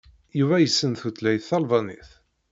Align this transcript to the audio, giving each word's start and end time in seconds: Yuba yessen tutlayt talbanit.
Yuba 0.39 0.57
yessen 0.63 0.93
tutlayt 0.99 1.47
talbanit. 1.49 2.09